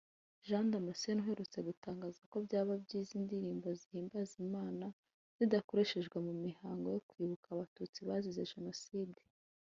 [0.47, 4.85] Jean Damascene uherutse gutangaza ko byaba byiza indirimbo zihimbaza Imana
[5.37, 9.19] zidakoreshejwe mu mihango yo kwibuka abatutsi bazize Jenoside